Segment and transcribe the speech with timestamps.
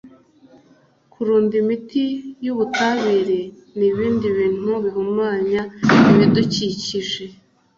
[1.11, 2.05] kurunda imiti
[2.43, 3.41] y ubutabire
[3.77, 5.61] n ibindi bintu bihumanya
[6.11, 7.23] ibidukikije